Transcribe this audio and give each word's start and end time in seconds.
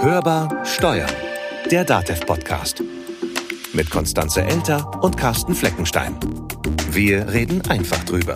Hörbar 0.00 0.64
Steuern, 0.66 1.10
der 1.70 1.84
DATEV-Podcast. 1.84 2.82
Mit 3.72 3.90
Konstanze 3.90 4.42
Elter 4.42 5.02
und 5.02 5.16
Carsten 5.16 5.54
Fleckenstein. 5.54 6.18
Wir 6.90 7.32
reden 7.32 7.62
einfach 7.68 8.04
drüber. 8.04 8.34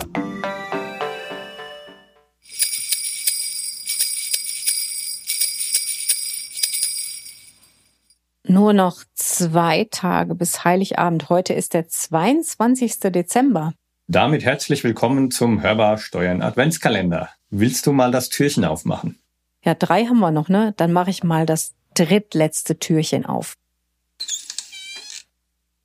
Nur 8.43 8.73
noch 8.73 9.03
zwei 9.13 9.87
Tage 9.91 10.35
bis 10.35 10.63
Heiligabend. 10.63 11.29
Heute 11.29 11.53
ist 11.53 11.73
der 11.73 11.87
22. 11.87 12.99
Dezember. 13.11 13.73
Damit 14.07 14.43
herzlich 14.43 14.83
willkommen 14.83 15.29
zum 15.29 15.61
Hörbar 15.61 15.99
Steuern 15.99 16.41
Adventskalender. 16.41 17.29
Willst 17.51 17.85
du 17.85 17.93
mal 17.93 18.11
das 18.11 18.29
Türchen 18.29 18.65
aufmachen? 18.65 19.19
Ja, 19.63 19.73
drei 19.73 20.05
haben 20.05 20.19
wir 20.19 20.31
noch, 20.31 20.49
ne? 20.49 20.73
Dann 20.77 20.91
mache 20.91 21.09
ich 21.09 21.23
mal 21.23 21.45
das 21.45 21.73
drittletzte 21.93 22.79
Türchen 22.79 23.25
auf. 23.25 23.55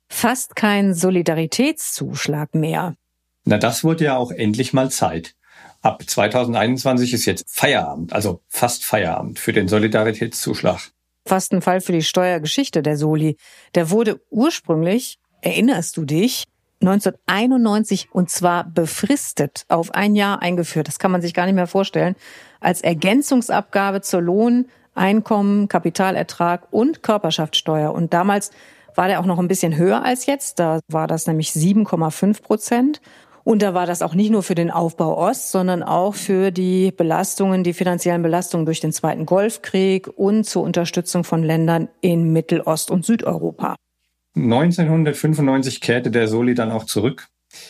Fast 0.09 0.55
kein 0.55 0.93
Solidaritätszuschlag 0.93 2.55
mehr. 2.55 2.95
Na, 3.43 3.57
das 3.57 3.83
wurde 3.83 4.05
ja 4.05 4.17
auch 4.17 4.31
endlich 4.31 4.73
mal 4.73 4.89
Zeit. 4.89 5.35
Ab 5.81 6.03
2021 6.07 7.13
ist 7.13 7.25
jetzt 7.25 7.45
Feierabend, 7.47 8.13
also 8.13 8.41
fast 8.47 8.85
Feierabend 8.85 9.39
für 9.39 9.53
den 9.53 9.67
Solidaritätszuschlag. 9.67 10.89
Fast 11.27 11.51
ein 11.51 11.61
Fall 11.61 11.81
für 11.81 11.91
die 11.91 12.01
Steuergeschichte 12.01 12.81
der 12.81 12.97
Soli. 12.97 13.37
Der 13.75 13.89
wurde 13.89 14.21
ursprünglich, 14.29 15.19
erinnerst 15.41 15.97
du 15.97 16.05
dich, 16.05 16.45
1991 16.81 18.09
und 18.11 18.29
zwar 18.29 18.65
befristet 18.65 19.65
auf 19.69 19.93
ein 19.93 20.15
Jahr 20.15 20.41
eingeführt. 20.41 20.87
Das 20.87 20.99
kann 20.99 21.11
man 21.11 21.21
sich 21.21 21.33
gar 21.33 21.45
nicht 21.45 21.55
mehr 21.55 21.67
vorstellen. 21.67 22.15
Als 22.59 22.81
Ergänzungsabgabe 22.81 24.01
zur 24.01 24.21
Lohn, 24.21 24.65
Einkommen, 24.93 25.67
Kapitalertrag 25.67 26.67
und 26.71 27.03
Körperschaftssteuer. 27.03 27.93
Und 27.93 28.13
damals 28.13 28.51
war 28.95 29.07
der 29.07 29.19
auch 29.19 29.25
noch 29.25 29.39
ein 29.39 29.49
bisschen 29.49 29.75
höher 29.75 30.03
als 30.03 30.25
jetzt. 30.25 30.59
Da 30.59 30.79
war 30.87 31.07
das 31.07 31.27
nämlich 31.27 31.49
7,5 31.49 32.41
Prozent. 32.41 33.01
Und 33.43 33.61
da 33.61 33.75
war 33.75 33.85
das 33.85 34.01
auch 34.01 34.15
nicht 34.15 34.31
nur 34.31 34.41
für 34.41 34.55
den 34.55 34.71
Aufbau 34.71 35.17
Ost, 35.17 35.51
sondern 35.51 35.83
auch 35.83 36.15
für 36.15 36.49
die 36.49 36.91
Belastungen, 36.91 37.63
die 37.63 37.73
finanziellen 37.73 38.23
Belastungen 38.23 38.65
durch 38.65 38.79
den 38.79 38.91
Zweiten 38.91 39.27
Golfkrieg 39.27 40.07
und 40.07 40.45
zur 40.45 40.63
Unterstützung 40.63 41.23
von 41.23 41.43
Ländern 41.43 41.89
in 42.01 42.33
Mittelost- 42.33 42.89
und 42.89 43.05
Südeuropa. 43.05 43.75
1995 44.35 45.81
kehrte 45.81 46.11
der 46.11 46.27
Soli 46.27 46.55
dann 46.55 46.71
auch 46.71 46.83
zurück. 46.83 47.27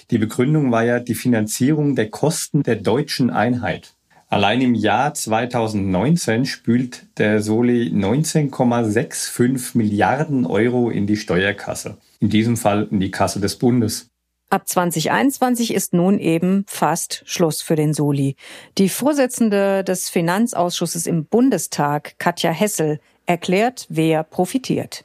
Die 0.10 0.18
Begründung 0.18 0.72
war 0.72 0.84
ja 0.84 1.00
die 1.00 1.16
Finanzierung 1.16 1.96
der 1.96 2.10
Kosten 2.10 2.64
der 2.64 2.78
deutschen 2.78 3.30
Einheit. 3.30 3.94
Allein 4.30 4.62
im 4.62 4.74
Jahr 4.74 5.14
2019 5.14 6.46
spült 6.46 7.06
der 7.20 7.42
Soli 7.42 7.92
19,65 7.94 9.78
Milliarden 9.78 10.46
Euro 10.48 10.90
in 10.90 11.06
die 11.06 11.18
Steuerkasse. 11.18 11.98
In 12.20 12.30
diesem 12.30 12.58
Fall 12.58 12.88
in 12.90 13.00
die 13.00 13.12
Kasse 13.12 13.40
des 13.40 13.58
Bundes. 13.58 14.08
Ab 14.50 14.68
2021 14.68 15.74
ist 15.74 15.94
nun 15.94 16.20
eben 16.20 16.66
fast 16.68 17.24
Schluss 17.26 17.62
für 17.62 17.76
den 17.76 17.94
Soli. 17.94 18.36
Die 18.78 18.90
Vorsitzende 18.90 19.84
des 19.84 20.10
Finanzausschusses 20.10 21.08
im 21.08 21.26
Bundestag, 21.26 22.18
Katja 22.20 22.52
Hessel, 22.52 23.00
erklärt, 23.26 23.86
wer 23.90 24.24
profitiert. 24.24 25.05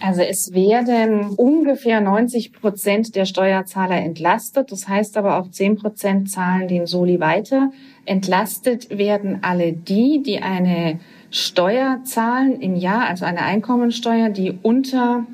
Also 0.00 0.20
es 0.20 0.52
werden 0.52 1.30
ungefähr 1.36 2.02
90 2.02 2.52
Prozent 2.52 3.16
der 3.16 3.24
Steuerzahler 3.24 3.96
entlastet. 3.96 4.70
Das 4.70 4.88
heißt 4.88 5.16
aber 5.16 5.38
auch 5.38 5.50
10 5.50 5.76
Prozent 5.76 6.30
zahlen 6.30 6.68
den 6.68 6.86
Soli 6.86 7.18
weiter. 7.18 7.70
Entlastet 8.04 8.90
werden 8.96 9.38
alle 9.40 9.72
die, 9.72 10.22
die 10.22 10.42
eine 10.42 11.00
Steuer 11.30 12.00
zahlen 12.04 12.60
im 12.60 12.76
Jahr, 12.76 13.08
also 13.08 13.24
eine 13.24 13.40
Einkommensteuer, 13.40 14.28
die 14.28 14.58
unter 14.62 15.24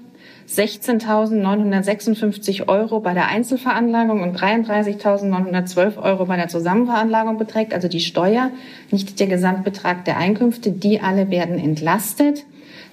16.956 0.48 2.68
Euro 2.68 3.00
bei 3.00 3.14
der 3.14 3.26
Einzelveranlagung 3.28 4.22
und 4.22 4.38
33.912 4.38 6.00
Euro 6.00 6.26
bei 6.26 6.36
der 6.36 6.46
Zusammenveranlagung 6.48 7.36
beträgt, 7.36 7.74
also 7.74 7.88
die 7.88 7.98
Steuer, 8.00 8.50
nicht 8.90 9.18
der 9.18 9.26
Gesamtbetrag 9.26 10.04
der 10.04 10.18
Einkünfte, 10.18 10.70
die 10.70 11.00
alle 11.00 11.30
werden 11.30 11.58
entlastet. 11.58 12.44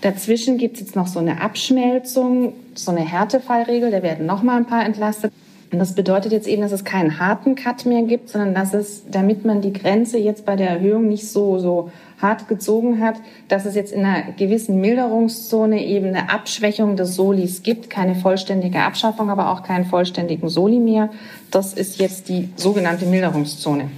Dazwischen 0.02 0.58
gibt 0.58 0.76
es 0.76 0.82
jetzt 0.82 0.96
noch 0.96 1.08
so 1.08 1.20
eine 1.20 1.42
Abschmelzung, 1.42 2.54
so 2.74 2.92
eine 2.92 3.02
Härtefallregel, 3.02 3.92
da 3.92 4.02
werden 4.02 4.26
noch 4.26 4.44
mal 4.44 4.58
ein 4.58 4.66
paar 4.66 4.86
entlastet. 4.86 5.34
Und 5.72 5.78
das 5.78 5.94
bedeutet 5.94 6.32
jetzt 6.32 6.48
eben, 6.48 6.64
dass 6.64 6.72
es 6.72 6.84
keinen 6.84 7.20
harten 7.20 7.54
Cut 7.54 7.86
mehr 7.86 8.02
gibt, 8.02 8.30
sondern 8.30 8.56
dass 8.56 8.74
es, 8.74 9.04
damit 9.10 9.46
man 9.46 9.62
die 9.62 9.74
Grenze 9.74 10.18
jetzt 10.18 10.46
bei 10.46 10.56
der 10.56 10.70
Erhöhung 10.70 11.08
nicht 11.08 11.28
so, 11.28 11.60
so 11.60 11.92
hart 12.20 12.48
gezogen 12.48 13.02
hat, 13.02 13.18
dass 13.50 13.66
es 13.66 13.76
jetzt 13.76 13.94
in 13.94 14.04
einer 14.04 14.32
gewissen 14.32 14.82
Milderungszone 14.82 15.86
eben 15.86 16.08
eine 16.08 16.32
Abschwächung 16.32 16.96
des 16.96 17.16
Solis 17.16 17.62
gibt, 17.62 17.90
keine 17.90 18.16
vollständige 18.16 18.80
Abschaffung, 18.80 19.30
aber 19.30 19.52
auch 19.52 19.62
keinen 19.62 19.86
vollständigen 19.86 20.50
Soli 20.50 20.80
mehr. 20.80 21.10
Das 21.52 21.74
ist 21.74 22.00
jetzt 22.00 22.30
die 22.30 22.50
sogenannte 22.56 23.06
Milderungszone. 23.06 23.92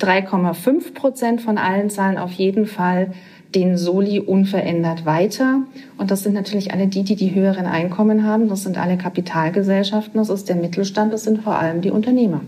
3,5 0.00 0.94
Prozent 0.94 1.40
von 1.40 1.56
allen 1.56 1.88
zahlen 1.88 2.18
auf 2.18 2.32
jeden 2.32 2.66
Fall 2.66 3.12
den 3.54 3.76
Soli 3.76 4.20
unverändert 4.20 5.04
weiter. 5.04 5.62
Und 5.98 6.10
das 6.10 6.22
sind 6.22 6.34
natürlich 6.34 6.72
alle 6.72 6.86
die, 6.86 7.04
die 7.04 7.16
die 7.16 7.34
höheren 7.34 7.66
Einkommen 7.66 8.24
haben. 8.24 8.48
Das 8.48 8.62
sind 8.62 8.78
alle 8.78 8.98
Kapitalgesellschaften, 8.98 10.18
das 10.18 10.28
ist 10.28 10.48
der 10.48 10.56
Mittelstand, 10.56 11.12
das 11.12 11.24
sind 11.24 11.42
vor 11.42 11.58
allem 11.58 11.80
die 11.80 11.90
Unternehmer. 11.90 12.42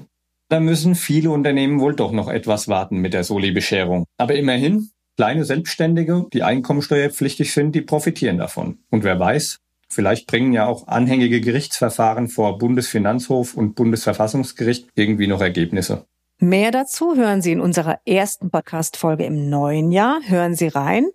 Da 0.48 0.60
müssen 0.60 0.94
viele 0.94 1.30
Unternehmen 1.30 1.80
wohl 1.80 1.94
doch 1.94 2.12
noch 2.12 2.28
etwas 2.28 2.68
warten 2.68 2.98
mit 2.98 3.14
der 3.14 3.24
Soli-Bescherung. 3.24 4.04
Aber 4.18 4.34
immerhin, 4.34 4.90
kleine 5.16 5.44
Selbstständige, 5.44 6.26
die 6.32 6.42
einkommensteuerpflichtig 6.42 7.52
sind, 7.52 7.74
die 7.74 7.80
profitieren 7.80 8.38
davon. 8.38 8.78
Und 8.90 9.04
wer 9.04 9.18
weiß, 9.18 9.58
vielleicht 9.88 10.26
bringen 10.26 10.52
ja 10.52 10.66
auch 10.66 10.86
anhängige 10.86 11.40
Gerichtsverfahren 11.40 12.28
vor 12.28 12.58
Bundesfinanzhof 12.58 13.54
und 13.54 13.74
Bundesverfassungsgericht 13.74 14.88
irgendwie 14.94 15.26
noch 15.26 15.40
Ergebnisse. 15.40 16.06
Mehr 16.44 16.72
dazu 16.72 17.16
hören 17.16 17.40
Sie 17.40 17.52
in 17.52 17.60
unserer 17.62 18.00
ersten 18.04 18.50
Podcast-Folge 18.50 19.24
im 19.24 19.48
neuen 19.48 19.90
Jahr. 19.90 20.20
Hören 20.26 20.54
Sie 20.54 20.68
rein. 20.68 21.06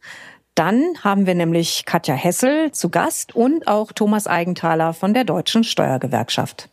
Dann 0.56 0.81
haben 1.03 1.28
wir 1.28 1.35
nämlich 1.35 1.85
Katja 1.85 2.16
Hessel 2.16 2.72
zu 2.72 2.90
Gast 2.90 3.35
und 3.35 3.68
auch 3.68 3.91
Thomas 3.91 4.25
Eigenthaler 4.25 4.91
von 4.94 5.13
der 5.13 5.25
Deutschen 5.25 5.63
Steuergewerkschaft. 5.63 6.69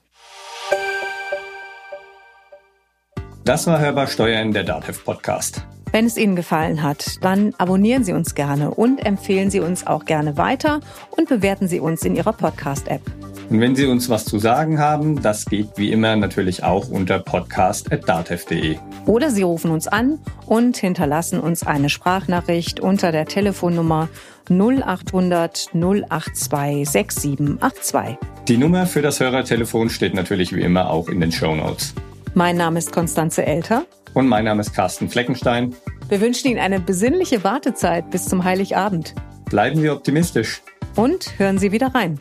Das 3.45 3.67
war 3.67 3.79
Hörbar 3.79 4.07
Steuern, 4.07 4.53
der 4.53 4.65
DATEV 4.65 5.05
Podcast. 5.05 5.63
Wenn 5.93 6.07
es 6.07 6.17
Ihnen 6.17 6.35
gefallen 6.35 6.83
hat, 6.83 7.23
dann 7.23 7.53
abonnieren 7.59 8.05
Sie 8.05 8.15
uns 8.15 8.35
gerne 8.35 8.71
und 8.71 9.05
empfehlen 9.05 9.51
Sie 9.51 9.61
uns 9.61 9.87
auch 9.87 10.07
gerne 10.07 10.39
weiter 10.39 10.81
und 11.11 11.29
bewerten 11.29 11.69
Sie 11.69 11.79
uns 11.79 12.05
in 12.05 12.17
Ihrer 12.17 12.33
Podcast-App. 12.33 13.03
Und 13.49 13.61
wenn 13.61 13.77
Sie 13.77 13.87
uns 13.87 14.09
was 14.09 14.25
zu 14.25 14.39
sagen 14.39 14.81
haben, 14.81 15.23
das 15.23 15.45
geht 15.45 15.69
wie 15.77 15.93
immer 15.93 16.17
natürlich 16.17 16.65
auch 16.65 16.89
unter 16.89 17.21
podcast.datev.de. 17.21 18.77
Oder 19.07 19.31
Sie 19.31 19.43
rufen 19.43 19.71
uns 19.71 19.87
an 19.87 20.19
und 20.47 20.77
hinterlassen 20.77 21.39
uns 21.39 21.65
eine 21.65 21.89
Sprachnachricht 21.89 22.81
unter 22.81 23.13
der 23.13 23.27
Telefonnummer 23.27 24.09
0800 24.49 25.71
082 25.75 26.89
6782. 26.89 28.19
Die 28.49 28.57
Nummer 28.59 28.87
für 28.87 29.03
das 29.03 29.21
Hörertelefon 29.21 29.91
steht 29.91 30.15
natürlich 30.15 30.55
wie 30.55 30.63
immer 30.63 30.91
auch 30.91 31.09
in 31.09 31.21
den 31.21 31.31
Show 31.31 31.55
Notes. 31.55 31.95
Mein 32.35 32.57
Name 32.57 32.79
ist 32.79 32.93
Konstanze 32.93 33.47
Elter. 33.47 33.87
Und 34.15 34.29
mein 34.29 34.45
Name 34.45 34.61
ist 34.61 34.75
Carsten 34.75 35.09
Fleckenstein. 35.09 35.75
Wir 36.09 36.21
wünschen 36.21 36.49
Ihnen 36.49 36.61
eine 36.61 36.81
besinnliche 36.81 37.45
Wartezeit 37.45 38.11
bis 38.11 38.27
zum 38.27 38.45
Heiligabend. 38.45 39.15
Bleiben 39.51 39.81
Sie 39.81 39.89
optimistisch. 39.89 40.63
Und 40.97 41.39
hören 41.39 41.59
Sie 41.59 41.73
wieder 41.73 41.95
rein. 41.95 42.21